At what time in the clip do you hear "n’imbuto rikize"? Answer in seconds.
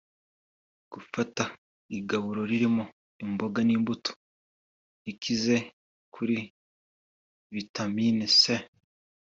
3.63-5.55